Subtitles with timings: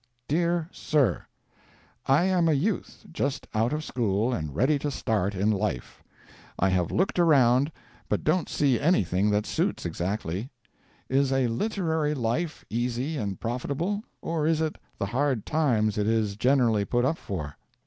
[0.27, 1.27] DEAR SIR:
[2.07, 6.03] I am a youth, just out of school and ready to start in life.
[6.57, 7.71] I have looked around,
[8.09, 10.49] but don't see anything that suits exactly.
[11.07, 16.35] Is a literary life easy and profitable, or is it the hard times it is
[16.35, 17.55] generally put up for?